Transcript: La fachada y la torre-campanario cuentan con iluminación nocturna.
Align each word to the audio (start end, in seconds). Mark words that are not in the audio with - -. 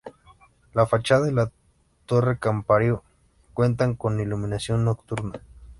La 0.73 0.87
fachada 0.87 1.29
y 1.29 1.31
la 1.31 1.51
torre-campanario 2.07 3.03
cuentan 3.53 3.93
con 3.93 4.19
iluminación 4.19 4.83
nocturna. 4.83 5.39